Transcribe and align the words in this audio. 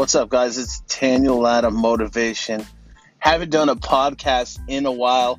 What's 0.00 0.14
up, 0.14 0.30
guys? 0.30 0.56
It's 0.56 0.80
Daniel 0.98 1.46
Adam 1.46 1.76
Motivation. 1.76 2.64
Haven't 3.18 3.50
done 3.50 3.68
a 3.68 3.76
podcast 3.76 4.58
in 4.66 4.86
a 4.86 4.90
while. 4.90 5.38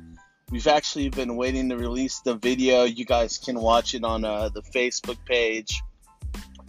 We've 0.52 0.68
actually 0.68 1.08
been 1.08 1.34
waiting 1.34 1.70
to 1.70 1.76
release 1.76 2.20
the 2.20 2.36
video. 2.36 2.84
You 2.84 3.04
guys 3.04 3.38
can 3.38 3.58
watch 3.58 3.92
it 3.92 4.04
on 4.04 4.24
uh, 4.24 4.50
the 4.50 4.62
Facebook 4.62 5.16
page. 5.24 5.82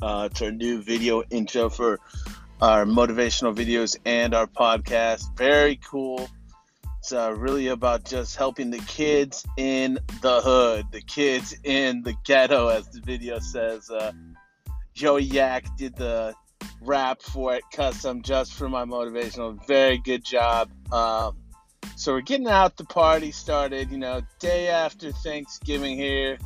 Uh, 0.02 0.27
it's 0.32 0.41
our 0.41 0.52
new 0.52 0.82
video 0.82 1.21
intro 1.30 1.70
for 1.70 2.00
our 2.59 2.84
motivational 2.86 3.55
videos 3.55 3.96
and 4.05 4.34
our 4.34 4.48
podcast. 4.48 5.38
Very 5.38 5.75
cool. 5.75 6.28
It's 6.98 7.14
uh, 7.14 7.36
really 7.38 7.68
about 7.68 8.05
just 8.05 8.36
helping 8.38 8.71
the 8.71 8.80
kids 8.88 9.46
in 9.55 10.00
the 10.23 10.41
hood, 10.41 10.88
the 10.91 11.02
kids 11.02 11.55
in 11.64 12.02
the 12.02 12.16
ghetto, 12.23 12.70
as 12.70 12.88
the 12.88 13.02
video 13.02 13.38
says. 13.38 13.91
Uh, 13.91 14.14
Joey 14.95 15.23
Yak 15.25 15.66
did 15.78 15.95
the 15.95 16.34
rap 16.86 17.22
for 17.22 17.55
it 17.55 17.64
custom 17.72 18.22
just 18.22 18.54
for 18.54 18.70
my 18.70 18.86
motivational. 18.86 19.66
Very 19.68 19.98
good 19.98 20.23
job. 20.23 20.70
Um, 20.92 21.38
so 21.96 22.14
we're 22.14 22.22
getting 22.22 22.48
out 22.48 22.78
the 22.78 22.86
party 22.86 23.32
started, 23.32 23.92
you 23.92 23.98
know, 23.98 24.22
day 24.40 24.68
after 24.68 25.12
Thanksgiving 25.12 25.98
here. 25.98 26.38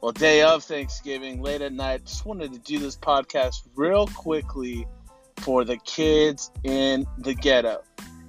Well, 0.00 0.12
day 0.12 0.42
of 0.42 0.64
Thanksgiving, 0.64 1.40
late 1.40 1.62
at 1.62 1.72
night. 1.72 2.04
Just 2.04 2.26
wanted 2.26 2.52
to 2.52 2.58
do 2.58 2.78
this 2.78 2.96
podcast 2.96 3.66
real 3.74 4.06
quickly 4.06 4.86
for 5.38 5.64
the 5.64 5.76
kids 5.78 6.50
in 6.62 7.06
the 7.18 7.34
ghetto. 7.34 7.82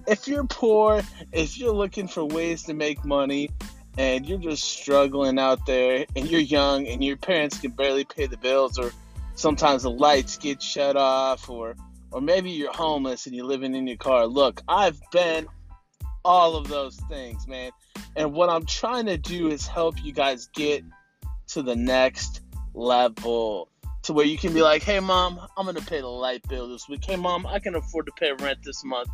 If 0.07 0.27
you're 0.27 0.45
poor, 0.45 1.01
if 1.31 1.57
you're 1.57 1.73
looking 1.73 2.07
for 2.07 2.23
ways 2.25 2.63
to 2.63 2.73
make 2.73 3.03
money, 3.03 3.49
and 3.97 4.25
you're 4.25 4.37
just 4.37 4.63
struggling 4.63 5.39
out 5.39 5.65
there, 5.65 6.05
and 6.15 6.29
you're 6.29 6.41
young, 6.41 6.87
and 6.87 7.03
your 7.03 7.17
parents 7.17 7.59
can 7.59 7.71
barely 7.71 8.03
pay 8.03 8.25
the 8.27 8.37
bills, 8.37 8.77
or 8.77 8.91
sometimes 9.35 9.83
the 9.83 9.91
lights 9.91 10.37
get 10.37 10.61
shut 10.61 10.95
off 10.95 11.49
or 11.49 11.75
or 12.11 12.21
maybe 12.21 12.49
you're 12.49 12.73
homeless 12.73 13.25
and 13.25 13.35
you're 13.35 13.45
living 13.45 13.75
in 13.75 13.87
your 13.87 13.97
car. 13.97 14.25
Look, 14.25 14.61
I've 14.69 14.99
been 15.11 15.47
all 16.23 16.55
of 16.55 16.69
those 16.69 16.95
things, 17.09 17.45
man. 17.45 17.71
And 18.15 18.31
what 18.33 18.49
I'm 18.49 18.65
trying 18.65 19.07
to 19.07 19.17
do 19.17 19.49
is 19.49 19.67
help 19.67 20.01
you 20.01 20.13
guys 20.13 20.47
get 20.55 20.83
to 21.47 21.61
the 21.61 21.75
next 21.75 22.41
level 22.73 23.69
to 24.03 24.13
where 24.13 24.25
you 24.25 24.37
can 24.37 24.53
be 24.53 24.61
like, 24.61 24.83
"Hey 24.83 24.99
mom, 24.99 25.39
I'm 25.57 25.65
going 25.65 25.75
to 25.75 25.85
pay 25.85 25.99
the 25.99 26.07
light 26.07 26.47
bill 26.47 26.69
this 26.69 26.87
week. 26.87 27.03
Hey 27.03 27.15
mom, 27.15 27.45
I 27.45 27.59
can 27.59 27.75
afford 27.75 28.05
to 28.05 28.11
pay 28.13 28.31
rent 28.31 28.59
this 28.63 28.83
month." 28.83 29.09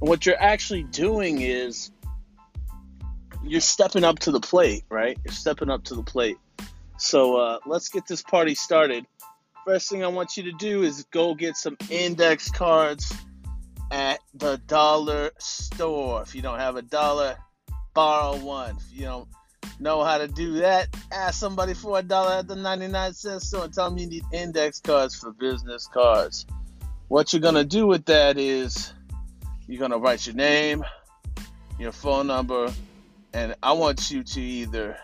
And 0.00 0.08
what 0.08 0.26
you're 0.26 0.40
actually 0.40 0.82
doing 0.84 1.40
is 1.40 1.90
you're 3.42 3.60
stepping 3.60 4.04
up 4.04 4.18
to 4.20 4.30
the 4.30 4.40
plate, 4.40 4.84
right? 4.90 5.18
You're 5.24 5.34
stepping 5.34 5.70
up 5.70 5.84
to 5.84 5.94
the 5.94 6.02
plate. 6.02 6.36
So 6.98 7.36
uh, 7.36 7.58
let's 7.66 7.88
get 7.88 8.06
this 8.06 8.22
party 8.22 8.54
started 8.54 9.06
first 9.64 9.88
thing 9.88 10.04
I 10.04 10.08
want 10.08 10.36
you 10.36 10.42
to 10.44 10.52
do 10.52 10.82
is 10.82 11.04
go 11.10 11.34
get 11.34 11.56
some 11.56 11.76
index 11.90 12.50
cards 12.50 13.12
at 13.90 14.20
the 14.34 14.58
dollar 14.66 15.30
store. 15.38 16.22
If 16.22 16.34
you 16.34 16.42
don't 16.42 16.58
have 16.58 16.76
a 16.76 16.82
dollar, 16.82 17.36
borrow 17.94 18.36
one. 18.36 18.76
If 18.76 18.98
you 18.98 19.04
don't 19.04 19.28
know 19.78 20.02
how 20.02 20.18
to 20.18 20.28
do 20.28 20.54
that, 20.54 20.88
ask 21.12 21.38
somebody 21.38 21.74
for 21.74 21.98
a 21.98 22.02
dollar 22.02 22.32
at 22.32 22.48
the 22.48 22.56
99 22.56 23.12
cent 23.12 23.42
store 23.42 23.64
and 23.64 23.74
tell 23.74 23.90
them 23.90 23.98
you 23.98 24.06
need 24.06 24.24
index 24.32 24.80
cards 24.80 25.14
for 25.14 25.32
business 25.32 25.86
cards. 25.86 26.46
What 27.08 27.32
you're 27.32 27.42
going 27.42 27.54
to 27.54 27.64
do 27.64 27.86
with 27.86 28.06
that 28.06 28.38
is 28.38 28.92
you're 29.68 29.78
going 29.78 29.90
to 29.90 29.98
write 29.98 30.26
your 30.26 30.34
name, 30.34 30.84
your 31.78 31.92
phone 31.92 32.26
number, 32.26 32.72
and 33.34 33.54
I 33.62 33.72
want 33.72 34.10
you 34.10 34.22
to 34.22 34.40
either 34.40 34.96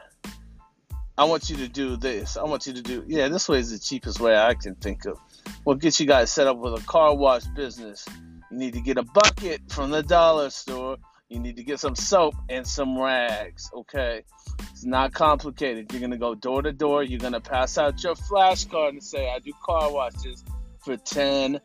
I 1.18 1.24
want 1.24 1.50
you 1.50 1.56
to 1.56 1.68
do 1.68 1.96
this. 1.96 2.36
I 2.36 2.44
want 2.44 2.68
you 2.68 2.72
to 2.74 2.80
do, 2.80 3.02
yeah, 3.08 3.26
this 3.26 3.48
way 3.48 3.58
is 3.58 3.72
the 3.72 3.78
cheapest 3.80 4.20
way 4.20 4.36
I 4.36 4.54
can 4.54 4.76
think 4.76 5.04
of. 5.04 5.18
We'll 5.64 5.74
get 5.74 5.98
you 5.98 6.06
guys 6.06 6.30
set 6.32 6.46
up 6.46 6.58
with 6.58 6.80
a 6.80 6.86
car 6.86 7.16
wash 7.16 7.44
business. 7.56 8.06
You 8.52 8.58
need 8.58 8.74
to 8.74 8.80
get 8.80 8.98
a 8.98 9.02
bucket 9.02 9.62
from 9.68 9.90
the 9.90 10.04
dollar 10.04 10.48
store. 10.50 10.96
You 11.28 11.40
need 11.40 11.56
to 11.56 11.64
get 11.64 11.80
some 11.80 11.96
soap 11.96 12.36
and 12.48 12.64
some 12.64 12.96
rags, 12.96 13.68
okay? 13.74 14.22
It's 14.70 14.84
not 14.84 15.12
complicated. 15.12 15.92
You're 15.92 16.00
to 16.12 16.18
go 16.18 16.36
door 16.36 16.62
to 16.62 16.70
door. 16.72 17.02
You're 17.02 17.18
to 17.32 17.40
pass 17.40 17.76
out 17.78 18.00
your 18.04 18.14
flashcard 18.14 18.90
and 18.90 19.02
say, 19.02 19.28
I 19.28 19.40
do 19.40 19.52
car 19.66 19.92
washes 19.92 20.44
for 20.84 20.96
$10. 20.96 21.60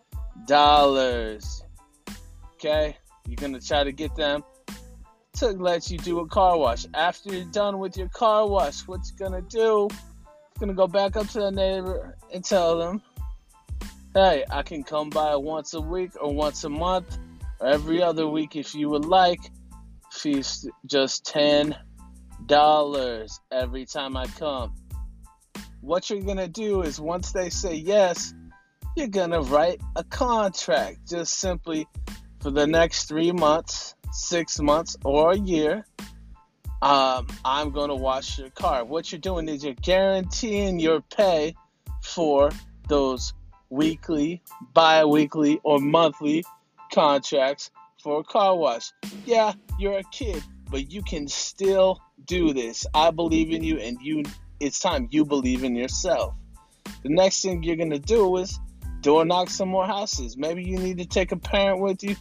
Okay? 2.56 2.97
You're 3.28 3.36
to 3.53 3.66
try 3.66 3.84
to 3.84 3.92
get 3.92 4.16
them 4.16 4.44
to 5.38 5.49
let 5.49 5.89
you 5.89 5.97
do 5.97 6.19
a 6.19 6.27
car 6.27 6.57
wash. 6.57 6.85
After 6.94 7.33
you're 7.33 7.45
done 7.45 7.79
with 7.79 7.97
your 7.97 8.09
car 8.09 8.47
wash, 8.47 8.88
what 8.88 9.01
you're 9.07 9.29
gonna 9.29 9.41
do? 9.41 9.88
You're 9.89 10.59
gonna 10.59 10.73
go 10.73 10.88
back 10.88 11.16
up 11.16 11.27
to 11.29 11.39
the 11.39 11.51
neighbor 11.51 12.17
and 12.31 12.44
tell 12.44 12.77
them, 12.77 13.01
"Hey, 14.13 14.45
I 14.49 14.61
can 14.61 14.83
come 14.83 15.09
by 15.09 15.35
once 15.35 15.73
a 15.73 15.81
week 15.81 16.11
or 16.21 16.33
once 16.33 16.63
a 16.63 16.69
month 16.69 17.17
or 17.59 17.67
every 17.67 18.01
other 18.01 18.27
week 18.27 18.55
if 18.55 18.75
you 18.75 18.89
would 18.89 19.05
like. 19.05 19.51
Fees 20.11 20.67
just 20.85 21.25
ten 21.25 21.75
dollars 22.45 23.39
every 23.51 23.85
time 23.85 24.15
I 24.15 24.27
come." 24.27 24.75
What 25.81 26.09
you're 26.09 26.21
gonna 26.21 26.47
do 26.47 26.83
is 26.83 27.01
once 27.01 27.31
they 27.31 27.50
say 27.50 27.73
yes, 27.73 28.35
you're 28.95 29.07
gonna 29.07 29.41
write 29.41 29.81
a 29.95 30.03
contract 30.03 31.09
just 31.09 31.33
simply 31.39 31.88
for 32.39 32.51
the 32.51 32.67
next 32.67 33.05
three 33.05 33.31
months 33.31 33.95
six 34.13 34.59
months 34.59 34.96
or 35.03 35.31
a 35.31 35.38
year, 35.38 35.85
um, 36.81 37.28
I'm 37.44 37.72
going 37.72 37.90
to 37.90 37.96
wash 37.96 38.38
your 38.38 38.50
car. 38.51 38.85
What 38.85 39.12
you're 39.12 39.19
doing 39.19 39.50
is 39.50 39.63
you're 39.63 39.74
guaranteeing 39.74 40.79
your 40.79 41.01
pay 41.01 41.56
for 42.01 42.51
those 42.88 43.34
weekly, 43.69 44.41
bi 44.74 45.06
weekly, 45.06 45.59
or 45.63 45.79
monthly 45.79 46.44
contracts 46.91 47.72
for 48.01 48.19
a 48.19 48.24
car 48.24 48.56
wash. 48.56 48.91
Yeah, 49.25 49.53
you're 49.79 49.97
a 49.97 50.03
kid, 50.03 50.44
but 50.69 50.91
you 50.91 51.01
can 51.01 51.28
still 51.28 52.00
do 52.25 52.53
this. 52.53 52.85
I 52.94 53.12
believe 53.12 53.51
in 53.51 53.63
you, 53.63 53.80
and 53.80 53.97
you. 54.01 54.24
It's 54.59 54.80
time 54.80 55.07
you 55.12 55.25
believe 55.25 55.63
in 55.63 55.75
yourself. 55.75 56.35
The 57.03 57.09
next 57.09 57.41
thing 57.41 57.63
you're 57.63 57.75
gonna 57.75 58.00
do 58.00 58.38
is 58.38 58.59
door 59.01 59.25
knock 59.25 59.50
some 59.50 59.69
more 59.69 59.85
houses. 59.85 60.38
Maybe 60.38 60.63
you 60.63 60.78
need 60.78 61.00
to 61.00 61.06
take 61.06 61.31
a 61.31 61.38
parent 61.38 61.81
with 61.81 62.03
you 62.03 62.16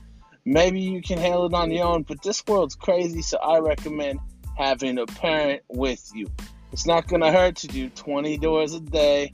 maybe 0.45 0.81
you 0.81 1.03
can 1.03 1.19
handle 1.19 1.47
it 1.47 1.55
on 1.55 1.71
your 1.71 1.87
own, 1.87 2.03
but 2.03 2.23
this 2.23 2.43
world's 2.47 2.75
crazy, 2.75 3.23
so 3.23 3.39
I 3.39 3.59
recommend 3.59 4.21
having 4.57 4.99
a 4.99 5.07
parent 5.07 5.63
with 5.69 6.11
you. 6.15 6.31
It's 6.73 6.87
not 6.87 7.07
going 7.07 7.23
to 7.23 7.31
hurt 7.31 7.57
to 7.57 7.69
do 7.69 7.89
20 7.91 8.39
doors 8.39 8.75
a 8.75 8.81
day 8.81 9.33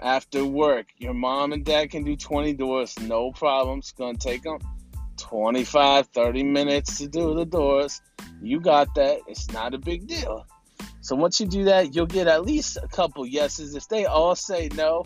after 0.00 0.44
work. 0.44 0.86
Your 0.98 1.14
mom 1.14 1.52
and 1.52 1.64
dad 1.64 1.90
can 1.90 2.04
do 2.04 2.16
20 2.16 2.54
doors, 2.54 2.98
no 3.00 3.32
problem. 3.32 3.80
It's 3.80 3.92
going 3.92 4.16
to 4.16 4.28
take 4.28 4.42
them 4.42 4.58
25, 5.16 6.06
30 6.08 6.42
minutes 6.44 6.98
to 6.98 7.08
do 7.08 7.34
the 7.34 7.44
doors. 7.44 8.00
You 8.40 8.60
got 8.60 8.94
that. 8.94 9.20
It's 9.26 9.50
not 9.50 9.74
a 9.74 9.78
big 9.78 10.06
deal. 10.06 10.46
So 11.00 11.16
once 11.16 11.40
you 11.40 11.46
do 11.46 11.64
that, 11.64 11.94
you'll 11.94 12.06
get 12.06 12.28
at 12.28 12.44
least 12.44 12.76
a 12.76 12.86
couple 12.88 13.26
yeses. 13.26 13.74
If 13.74 13.88
they 13.88 14.06
all 14.06 14.34
say 14.34 14.68
no, 14.74 15.04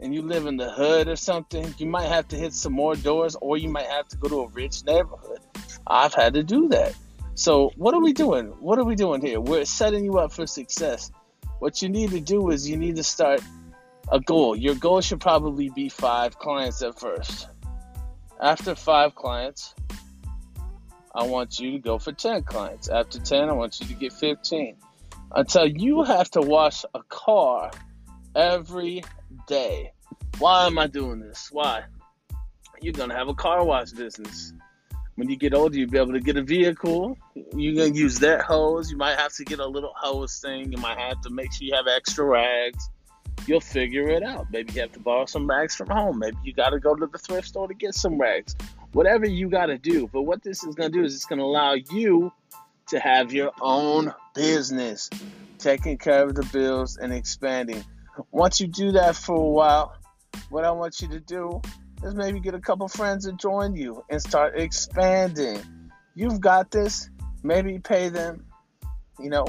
and 0.00 0.14
you 0.14 0.22
live 0.22 0.46
in 0.46 0.56
the 0.56 0.70
hood 0.70 1.08
or 1.08 1.16
something, 1.16 1.74
you 1.78 1.86
might 1.86 2.08
have 2.08 2.26
to 2.28 2.36
hit 2.36 2.54
some 2.54 2.72
more 2.72 2.96
doors 2.96 3.36
or 3.40 3.56
you 3.56 3.68
might 3.68 3.86
have 3.86 4.08
to 4.08 4.16
go 4.16 4.28
to 4.28 4.40
a 4.40 4.48
rich 4.48 4.84
neighborhood. 4.84 5.40
I've 5.86 6.14
had 6.14 6.34
to 6.34 6.42
do 6.42 6.68
that. 6.68 6.94
So, 7.34 7.70
what 7.76 7.94
are 7.94 8.00
we 8.00 8.12
doing? 8.12 8.46
What 8.60 8.78
are 8.78 8.84
we 8.84 8.96
doing 8.96 9.20
here? 9.20 9.40
We're 9.40 9.64
setting 9.64 10.04
you 10.04 10.18
up 10.18 10.32
for 10.32 10.46
success. 10.46 11.10
What 11.58 11.82
you 11.82 11.88
need 11.88 12.10
to 12.10 12.20
do 12.20 12.50
is 12.50 12.68
you 12.68 12.76
need 12.76 12.96
to 12.96 13.02
start 13.02 13.42
a 14.10 14.20
goal. 14.20 14.56
Your 14.56 14.74
goal 14.74 15.00
should 15.00 15.20
probably 15.20 15.70
be 15.70 15.88
five 15.88 16.38
clients 16.38 16.82
at 16.82 16.98
first. 16.98 17.48
After 18.40 18.74
five 18.74 19.14
clients, 19.14 19.74
I 21.14 21.24
want 21.24 21.58
you 21.58 21.72
to 21.72 21.78
go 21.78 21.98
for 21.98 22.12
10 22.12 22.44
clients. 22.44 22.88
After 22.88 23.18
10, 23.18 23.48
I 23.48 23.52
want 23.52 23.80
you 23.80 23.86
to 23.86 23.94
get 23.94 24.12
15. 24.12 24.76
Until 25.32 25.66
you 25.66 26.02
have 26.02 26.30
to 26.32 26.40
wash 26.40 26.84
a 26.94 27.02
car 27.04 27.70
every 28.34 29.02
day. 29.46 29.92
Why 30.38 30.66
am 30.66 30.78
I 30.78 30.86
doing 30.86 31.20
this? 31.20 31.48
Why? 31.52 31.84
You're 32.80 32.94
gonna 32.94 33.14
have 33.14 33.28
a 33.28 33.34
car 33.34 33.64
wash 33.64 33.90
business. 33.90 34.52
When 35.16 35.28
you 35.28 35.36
get 35.36 35.52
older, 35.52 35.76
you'll 35.76 35.90
be 35.90 35.98
able 35.98 36.12
to 36.12 36.20
get 36.20 36.36
a 36.36 36.42
vehicle. 36.42 37.16
You're 37.54 37.74
gonna 37.74 37.94
use 37.94 38.18
that 38.20 38.40
hose. 38.40 38.90
You 38.90 38.96
might 38.96 39.18
have 39.18 39.34
to 39.34 39.44
get 39.44 39.58
a 39.58 39.66
little 39.66 39.92
hose 39.94 40.38
thing. 40.38 40.72
You 40.72 40.78
might 40.78 40.98
have 40.98 41.20
to 41.22 41.30
make 41.30 41.52
sure 41.52 41.66
you 41.66 41.74
have 41.74 41.86
extra 41.86 42.24
rags. 42.24 42.88
You'll 43.46 43.60
figure 43.60 44.08
it 44.08 44.22
out. 44.22 44.46
Maybe 44.50 44.72
you 44.72 44.80
have 44.80 44.92
to 44.92 45.00
borrow 45.00 45.26
some 45.26 45.48
rags 45.48 45.74
from 45.74 45.88
home. 45.88 46.18
Maybe 46.18 46.36
you 46.44 46.52
got 46.52 46.70
to 46.70 46.78
go 46.78 46.94
to 46.94 47.06
the 47.06 47.18
thrift 47.18 47.48
store 47.48 47.68
to 47.68 47.74
get 47.74 47.94
some 47.94 48.18
rags. 48.18 48.54
Whatever 48.92 49.26
you 49.26 49.48
got 49.48 49.66
to 49.66 49.78
do. 49.78 50.08
But 50.12 50.22
what 50.22 50.42
this 50.42 50.62
is 50.64 50.74
to 50.76 50.88
do 50.88 51.04
is 51.04 51.14
it's 51.14 51.26
to 51.26 51.34
allow 51.34 51.74
you 51.74 52.32
to 52.88 52.98
have 52.98 53.32
your 53.32 53.52
own 53.60 54.12
business, 54.34 55.08
taking 55.58 55.96
care 55.96 56.24
of 56.24 56.34
the 56.34 56.42
bills 56.52 56.96
and 56.96 57.12
expanding. 57.12 57.84
Once 58.30 58.60
you 58.60 58.66
do 58.66 58.92
that 58.92 59.16
for 59.16 59.36
a 59.36 59.48
while, 59.48 59.96
what 60.48 60.64
I 60.64 60.70
want 60.70 61.00
you 61.00 61.08
to 61.08 61.20
do 61.20 61.60
is 62.02 62.14
maybe 62.14 62.40
get 62.40 62.54
a 62.54 62.60
couple 62.60 62.88
friends 62.88 63.26
to 63.26 63.32
join 63.32 63.74
you 63.74 64.04
and 64.08 64.20
start 64.20 64.58
expanding. 64.58 65.60
You've 66.14 66.40
got 66.40 66.70
this. 66.70 67.10
Maybe 67.42 67.78
pay 67.78 68.10
them, 68.10 68.44
you 69.18 69.30
know, 69.30 69.46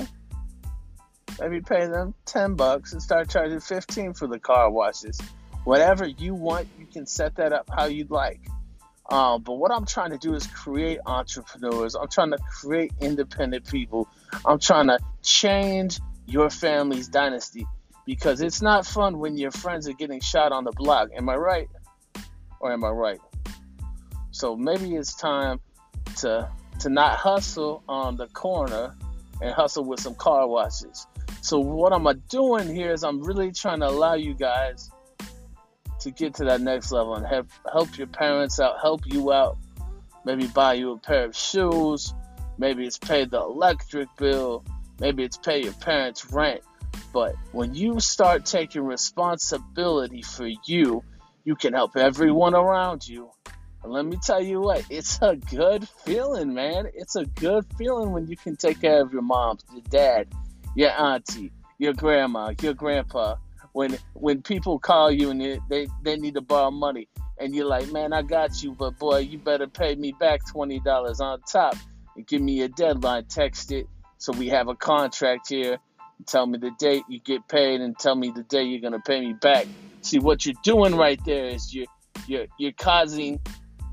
maybe 1.40 1.60
pay 1.60 1.88
them 1.88 2.13
10 2.25 2.56
bucks 2.56 2.94
and 2.94 3.02
start 3.02 3.30
charging 3.30 3.60
15 3.60 4.13
for 4.13 4.28
the 4.28 4.40
car 4.40 4.72
washes. 4.72 5.19
Whatever 5.66 6.07
you 6.07 6.34
want, 6.34 6.68
you 6.80 6.86
can 6.86 7.06
set 7.06 7.36
that 7.36 7.52
up 7.52 7.69
how 7.69 7.86
you'd 7.86 8.12
like. 8.12 8.40
Um, 9.10 9.44
but 9.44 9.56
what 9.56 9.72
I'm 9.72 9.86
trying 9.86 10.12
to 10.12 10.18
do 10.18 10.36
is 10.36 10.48
create 10.48 11.00
entrepreneurs. 11.06 11.96
I'm 11.96 12.07
trying 12.07 12.31
to 12.31 12.38
create 12.38 12.94
independent 13.02 13.68
people. 13.68 14.07
I'm 14.46 14.60
trying 14.60 14.88
to 14.88 15.00
change 15.22 16.00
your 16.25 16.50
family's 16.50 17.10
dynasty 17.10 17.68
because 18.12 18.42
it's 18.42 18.62
not 18.62 18.86
fun 18.86 19.19
when 19.19 19.38
your 19.38 19.52
friends 19.52 19.88
are 19.88 19.94
getting 19.94 20.19
shot 20.19 20.52
on 20.52 20.66
the 20.66 20.72
block. 20.74 21.08
Am 21.16 21.30
I 21.30 21.36
right? 21.36 21.69
Or 22.60 22.74
am 22.74 22.84
I 22.84 22.90
right? 22.90 23.22
So 24.31 24.54
maybe 24.54 24.96
it's 24.96 25.16
time 25.16 25.62
to 26.18 26.52
to 26.81 26.90
not 26.90 27.18
hustle 27.18 27.84
on 27.88 28.18
the 28.18 28.28
corner 28.28 28.94
and 29.42 29.54
hustle 29.54 29.86
with 29.86 30.02
some 30.02 30.16
car 30.16 30.46
washes. 30.46 31.08
So 31.42 31.58
what 31.58 31.94
I'm 31.94 32.06
doing 32.28 32.75
here 32.75 32.92
is 32.92 33.06
I'm 33.06 33.24
really 33.24 33.54
trying 33.54 33.80
to 33.80 33.88
allow 33.88 34.16
you 34.16 34.34
guys 34.34 34.92
to 36.02 36.12
get 36.12 36.34
to 36.34 36.44
that 36.44 36.60
next 36.60 36.92
level 36.92 37.16
and 37.16 37.25
help 37.25 37.48
help 37.72 37.98
your 37.98 38.07
parents 38.07 38.60
out, 38.60 38.75
help 38.81 39.04
you 39.06 39.31
out. 39.31 39.57
Maybe 40.25 40.48
buy 40.48 40.74
you 40.74 40.92
a 40.92 40.98
pair 40.98 41.24
of 41.24 41.34
shoes. 41.34 42.14
Maybe 42.57 42.86
it's 42.86 42.98
pay 42.98 43.24
the 43.24 43.40
electric 43.40 44.10
bill. 44.18 44.66
Maybe 45.00 45.24
it's 45.24 45.38
pay 45.38 45.64
your 45.64 45.74
parents' 45.75 46.30
rent. 46.30 46.62
But 47.13 47.36
when 47.52 47.75
you 47.75 48.00
start 48.00 48.46
taking 48.46 48.84
responsibility 48.84 50.22
for 50.22 50.48
you, 50.66 51.04
you 51.44 51.56
can 51.56 51.74
help 51.74 51.98
everyone 51.98 52.56
around 52.56 53.08
you. 53.08 53.30
And 53.84 53.92
let 53.92 54.06
me 54.06 54.18
tell 54.24 54.42
you 54.42 54.62
what, 54.62 54.86
it's 54.90 55.19
a 55.22 55.36
good 55.36 55.88
feeling, 56.06 56.54
man. 56.54 56.88
It's 56.94 57.16
a 57.16 57.25
good 57.25 57.66
feeling 57.78 58.12
when 58.12 58.28
you 58.28 58.38
can 58.38 58.56
take 58.56 58.81
care 58.81 59.02
of 59.02 59.12
your 59.12 59.24
mom, 59.24 59.58
your 59.74 59.81
dad, 59.90 60.28
your 60.75 60.92
auntie, 60.92 61.52
your 61.80 61.94
grandma, 61.94 62.54
your 62.62 62.75
grandpa, 62.75 63.36
when 63.74 63.98
when 64.14 64.42
people 64.42 64.80
call 64.80 65.12
you 65.12 65.30
and 65.30 65.42
they, 65.69 65.88
they, 66.04 66.18
need 66.18 66.36
to 66.36 66.42
borrow 66.42 66.72
money 66.72 67.07
and 67.40 67.56
you're 67.56 67.66
like, 67.66 67.92
man, 67.92 68.14
I 68.14 68.22
got 68.22 68.62
you, 68.62 68.74
but 68.74 69.00
boy, 69.00 69.19
you 69.19 69.38
better 69.38 69.68
pay 69.68 69.96
me 69.96 70.12
back 70.12 70.42
twenty 70.46 70.80
dollars 70.80 71.19
on 71.19 71.42
top 71.42 71.75
and 72.16 72.28
give 72.28 72.42
me 72.42 72.62
a 72.62 72.68
deadline. 72.68 73.25
Text 73.25 73.72
it 73.72 73.88
so 74.18 74.34
we 74.34 74.50
have 74.50 74.68
a 74.68 74.75
contract 74.75 75.50
here. 75.50 75.80
Tell 76.27 76.45
me 76.45 76.57
the 76.57 76.71
date 76.79 77.03
you 77.09 77.19
get 77.19 77.47
paid 77.47 77.81
and 77.81 77.97
tell 77.97 78.15
me 78.15 78.31
the 78.31 78.44
day 78.44 78.63
you're 78.63 78.81
gonna 78.81 79.01
pay 79.06 79.19
me 79.21 79.33
back. 79.33 79.68
See 80.01 80.19
what 80.19 80.45
you're 80.45 80.56
doing 80.63 80.95
right 80.95 81.19
there 81.25 81.47
is 81.47 81.73
you're 81.73 81.88
you're 82.27 82.47
you're 82.57 82.71
causing 82.73 83.39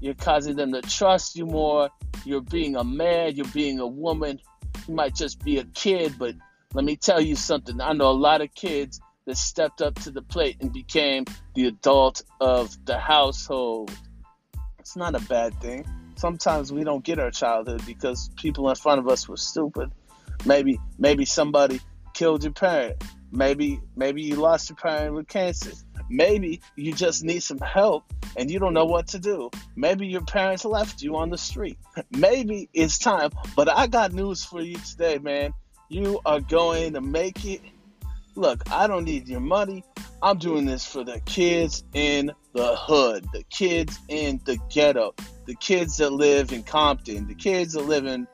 you're 0.01 0.15
causing 0.15 0.57
them 0.57 0.73
to 0.73 0.83
trust 0.83 1.37
you 1.37 1.47
more. 1.47 1.91
You're 2.25 2.41
being 2.41 2.77
a 2.77 2.85
man, 2.85 3.35
you're 3.37 3.47
being 3.47 3.81
a 3.81 3.87
woman. 3.87 4.41
You 4.87 4.95
might 4.95 5.15
just 5.15 5.43
be 5.45 5.59
a 5.59 5.65
kid, 5.65 6.15
but 6.19 6.35
let 6.75 6.85
me 6.85 6.97
tell 6.97 7.21
you 7.21 7.35
something. 7.35 7.81
I 7.81 7.93
know 7.93 8.11
a 8.11 8.13
lot 8.13 8.41
of 8.41 8.55
kids 8.55 9.01
that 9.27 9.37
stepped 9.37 9.83
up 9.83 9.95
to 9.97 10.11
the 10.11 10.23
plate 10.23 10.57
and 10.61 10.73
became 10.73 11.25
the 11.55 11.67
adult 11.67 12.23
of 12.41 12.77
the 12.87 12.99
household. 12.99 13.91
It's 14.79 14.97
not 14.97 15.15
a 15.15 15.21
bad 15.21 15.61
thing. 15.61 15.87
Sometimes 16.17 16.73
we 16.73 16.83
don't 16.83 17.05
get 17.05 17.19
our 17.19 17.31
childhood 17.31 17.85
because 17.87 18.31
people 18.37 18.69
in 18.71 18.77
front 18.77 18.99
of 19.01 19.09
us 19.09 19.29
were 19.29 19.37
stupid. 19.37 19.91
Maybe 20.47 20.81
maybe 20.99 21.25
somebody 21.25 21.81
killed 22.19 22.43
your 22.43 22.53
parent. 22.53 23.03
Maybe 23.31 23.81
maybe 23.95 24.23
you 24.23 24.35
lost 24.35 24.69
your 24.69 24.77
parent 24.77 25.15
with 25.15 25.29
cancer. 25.29 25.71
Maybe 26.11 26.61
you 26.75 26.93
just 26.93 27.23
need 27.23 27.45
some 27.45 27.59
help 27.59 28.13
and 28.37 28.51
you 28.51 28.59
don't 28.59 28.75
know 28.75 28.87
what 28.87 29.07
to 29.09 29.21
do. 29.21 29.51
Maybe 29.77 30.09
your 30.09 30.23
parents 30.23 30.65
left 30.65 31.01
you 31.01 31.17
on 31.17 31.31
the 31.31 31.39
street. 31.39 31.79
Maybe 32.11 32.69
it's 32.73 32.99
time. 32.99 33.31
But 33.55 33.71
I 33.71 33.87
got 33.87 34.13
news 34.13 34.45
for 34.45 34.63
you 34.63 34.79
today, 34.79 35.19
man. 35.19 35.53
You 35.91 36.21
are 36.27 36.41
going 36.41 36.95
to 36.95 37.01
make 37.01 37.45
it 37.45 37.61
look, 38.35 38.63
I 38.71 38.87
don't 38.89 39.05
need 39.05 39.29
your 39.29 39.41
money. 39.41 39.85
I'm 40.21 40.39
doing 40.39 40.65
this 40.65 40.85
for 40.85 41.05
the 41.05 41.21
kids 41.21 41.85
in 41.95 42.33
the 42.53 42.75
hood, 42.77 43.27
the 43.33 43.45
kids 43.45 43.99
in 44.09 44.41
the 44.45 44.59
ghetto, 44.71 45.15
the 45.47 45.55
kids 45.55 45.99
that 45.99 46.11
live 46.11 46.53
in 46.53 46.65
Compton, 46.65 47.29
the 47.29 47.35
kids 47.35 47.75
that 47.75 47.83
live 47.83 48.07
in, 48.07 48.27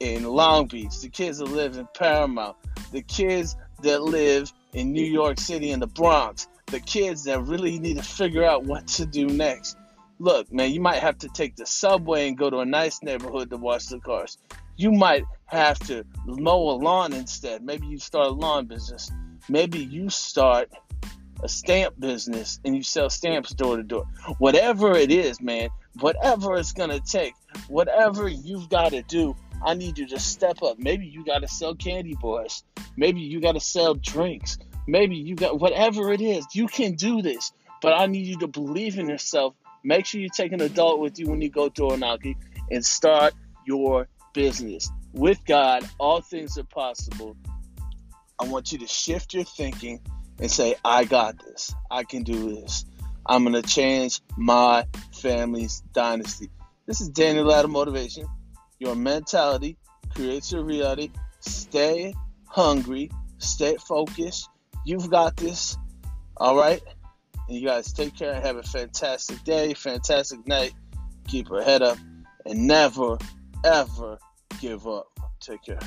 in 0.00 0.24
Long 0.24 0.66
Beach, 0.66 1.00
the 1.00 1.08
kids 1.08 1.38
that 1.38 1.46
live 1.46 1.76
in 1.76 1.88
Paramount, 1.94 2.56
the 2.92 3.02
kids 3.02 3.56
that 3.82 4.02
live 4.02 4.52
in 4.72 4.92
New 4.92 5.04
York 5.04 5.38
City 5.38 5.70
and 5.72 5.82
the 5.82 5.86
Bronx, 5.86 6.48
the 6.66 6.80
kids 6.80 7.24
that 7.24 7.42
really 7.42 7.78
need 7.78 7.96
to 7.96 8.02
figure 8.02 8.44
out 8.44 8.64
what 8.64 8.86
to 8.88 9.06
do 9.06 9.26
next. 9.26 9.76
Look, 10.18 10.52
man, 10.52 10.72
you 10.72 10.80
might 10.80 11.00
have 11.00 11.18
to 11.18 11.28
take 11.28 11.56
the 11.56 11.66
subway 11.66 12.28
and 12.28 12.38
go 12.38 12.48
to 12.48 12.58
a 12.58 12.64
nice 12.64 13.02
neighborhood 13.02 13.50
to 13.50 13.56
wash 13.56 13.86
the 13.86 13.98
cars. 13.98 14.38
You 14.76 14.92
might 14.92 15.24
have 15.46 15.78
to 15.80 16.04
mow 16.24 16.70
a 16.70 16.76
lawn 16.76 17.12
instead. 17.12 17.62
Maybe 17.62 17.86
you 17.86 17.98
start 17.98 18.28
a 18.28 18.30
lawn 18.30 18.66
business 18.66 19.10
maybe 19.48 19.78
you 19.78 20.10
start 20.10 20.70
a 21.42 21.48
stamp 21.48 21.98
business 21.98 22.60
and 22.64 22.74
you 22.74 22.82
sell 22.82 23.10
stamps 23.10 23.52
door 23.52 23.76
to 23.76 23.82
door. 23.82 24.06
Whatever 24.38 24.96
it 24.96 25.10
is, 25.10 25.40
man, 25.40 25.68
whatever 26.00 26.56
it's 26.56 26.72
gonna 26.72 27.00
take, 27.00 27.34
whatever 27.68 28.28
you've 28.28 28.68
got 28.68 28.90
to 28.90 29.02
do, 29.02 29.36
I 29.64 29.74
need 29.74 29.98
you 29.98 30.06
to 30.08 30.18
step 30.20 30.62
up. 30.62 30.78
Maybe 30.78 31.06
you 31.06 31.24
got 31.24 31.38
to 31.40 31.48
sell 31.48 31.74
candy 31.74 32.14
bars. 32.20 32.64
Maybe 32.96 33.20
you 33.20 33.40
got 33.40 33.52
to 33.52 33.60
sell 33.60 33.94
drinks. 33.94 34.58
Maybe 34.86 35.16
you 35.16 35.34
got 35.34 35.58
whatever 35.58 36.12
it 36.12 36.20
is. 36.20 36.46
You 36.52 36.66
can 36.66 36.94
do 36.94 37.22
this, 37.22 37.52
but 37.80 37.94
I 37.98 38.06
need 38.06 38.26
you 38.26 38.38
to 38.40 38.46
believe 38.46 38.98
in 38.98 39.08
yourself. 39.08 39.54
Make 39.82 40.06
sure 40.06 40.20
you 40.20 40.28
take 40.28 40.52
an 40.52 40.60
adult 40.60 41.00
with 41.00 41.18
you 41.18 41.28
when 41.28 41.40
you 41.40 41.48
go 41.48 41.68
door 41.68 41.96
knocking 41.96 42.36
and 42.70 42.84
start 42.84 43.34
your 43.66 44.08
business. 44.34 44.90
With 45.12 45.44
God, 45.46 45.88
all 45.98 46.20
things 46.20 46.58
are 46.58 46.64
possible. 46.64 47.36
I 48.38 48.44
want 48.46 48.72
you 48.72 48.78
to 48.78 48.86
shift 48.86 49.32
your 49.32 49.44
thinking 49.44 50.00
and 50.40 50.50
say, 50.50 50.74
I 50.84 51.04
got 51.04 51.38
this. 51.38 51.74
I 51.90 52.04
can 52.04 52.22
do 52.22 52.54
this. 52.54 52.84
I'm 53.26 53.44
going 53.44 53.60
to 53.60 53.62
change 53.62 54.20
my 54.36 54.86
family's 55.14 55.82
dynasty. 55.92 56.50
This 56.86 57.00
is 57.00 57.08
Daniel 57.08 57.46
Ladder 57.46 57.68
Motivation. 57.68 58.26
Your 58.84 58.94
mentality 58.94 59.78
creates 60.14 60.52
your 60.52 60.62
reality. 60.62 61.10
Stay 61.40 62.12
hungry. 62.44 63.10
Stay 63.38 63.76
focused. 63.76 64.50
You've 64.84 65.08
got 65.08 65.38
this. 65.38 65.78
All 66.36 66.54
right? 66.54 66.82
And 67.48 67.56
you 67.56 67.66
guys 67.66 67.94
take 67.94 68.14
care 68.14 68.34
and 68.34 68.44
have 68.44 68.56
a 68.56 68.62
fantastic 68.62 69.42
day, 69.42 69.72
fantastic 69.72 70.46
night. 70.46 70.74
Keep 71.26 71.48
your 71.48 71.62
head 71.62 71.80
up 71.80 71.96
and 72.44 72.66
never, 72.66 73.16
ever 73.64 74.18
give 74.60 74.86
up. 74.86 75.06
Take 75.40 75.62
care. 75.64 75.78